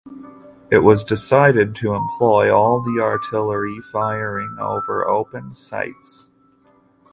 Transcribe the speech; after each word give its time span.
It 0.71 0.79
was 0.79 1.03
decided 1.03 1.75
to 1.75 1.93
employ 1.93 2.51
all 2.51 2.81
the 2.81 2.99
artillery 2.99 3.79
firing 3.93 4.55
over 4.59 5.07
open 5.07 5.53
sights. 5.53 6.27